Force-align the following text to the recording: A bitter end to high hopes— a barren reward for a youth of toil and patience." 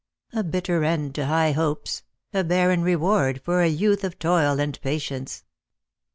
A 0.33 0.43
bitter 0.43 0.83
end 0.83 1.13
to 1.13 1.27
high 1.27 1.51
hopes— 1.51 2.01
a 2.33 2.43
barren 2.43 2.81
reward 2.81 3.39
for 3.45 3.61
a 3.61 3.67
youth 3.67 4.03
of 4.03 4.17
toil 4.17 4.59
and 4.59 4.81
patience." 4.81 5.43